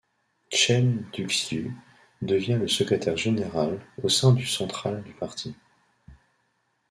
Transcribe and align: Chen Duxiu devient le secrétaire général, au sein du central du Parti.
Chen 0.51 1.05
Duxiu 1.13 1.71
devient 2.23 2.57
le 2.59 2.67
secrétaire 2.67 3.17
général, 3.17 3.79
au 4.01 4.09
sein 4.09 4.33
du 4.33 4.47
central 4.47 5.03
du 5.03 5.13
Parti. 5.13 5.55